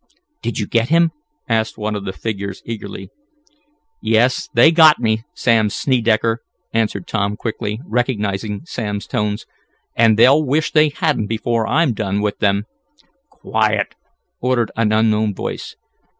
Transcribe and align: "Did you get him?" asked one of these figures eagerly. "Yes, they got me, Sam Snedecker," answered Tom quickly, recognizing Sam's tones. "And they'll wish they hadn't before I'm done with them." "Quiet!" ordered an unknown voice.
"Did 0.41 0.57
you 0.57 0.65
get 0.65 0.89
him?" 0.89 1.11
asked 1.47 1.77
one 1.77 1.93
of 1.95 2.05
these 2.05 2.17
figures 2.17 2.63
eagerly. 2.65 3.11
"Yes, 4.01 4.49
they 4.51 4.71
got 4.71 4.97
me, 4.99 5.21
Sam 5.35 5.69
Snedecker," 5.69 6.37
answered 6.73 7.05
Tom 7.05 7.35
quickly, 7.35 7.79
recognizing 7.85 8.61
Sam's 8.65 9.05
tones. 9.05 9.45
"And 9.95 10.17
they'll 10.17 10.43
wish 10.43 10.71
they 10.71 10.89
hadn't 10.89 11.27
before 11.27 11.67
I'm 11.67 11.93
done 11.93 12.19
with 12.19 12.39
them." 12.39 12.63
"Quiet!" 13.29 13.93
ordered 14.39 14.71
an 14.75 14.91
unknown 14.91 15.35
voice. 15.35 15.75